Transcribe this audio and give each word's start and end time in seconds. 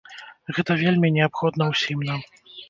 Гэта 0.57 0.77
вельмі 0.83 1.11
неабходна 1.17 1.69
ўсім 1.75 2.03
нам. 2.09 2.25